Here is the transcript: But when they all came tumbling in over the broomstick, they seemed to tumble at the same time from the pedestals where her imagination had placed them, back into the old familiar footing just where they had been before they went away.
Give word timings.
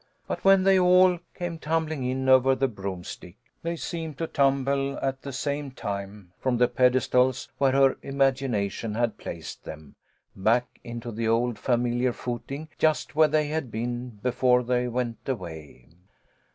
But 0.27 0.43
when 0.43 0.63
they 0.63 0.79
all 0.79 1.19
came 1.35 1.59
tumbling 1.59 2.03
in 2.03 2.27
over 2.27 2.55
the 2.55 2.67
broomstick, 2.67 3.35
they 3.61 3.75
seemed 3.75 4.17
to 4.17 4.25
tumble 4.25 4.97
at 4.97 5.21
the 5.21 5.31
same 5.31 5.69
time 5.69 6.31
from 6.39 6.57
the 6.57 6.67
pedestals 6.67 7.49
where 7.59 7.73
her 7.73 7.97
imagination 8.01 8.95
had 8.95 9.19
placed 9.19 9.63
them, 9.63 9.93
back 10.35 10.79
into 10.83 11.11
the 11.11 11.27
old 11.27 11.59
familiar 11.59 12.13
footing 12.13 12.67
just 12.79 13.15
where 13.15 13.27
they 13.27 13.49
had 13.49 13.69
been 13.69 14.17
before 14.23 14.63
they 14.63 14.87
went 14.87 15.29
away. 15.29 15.85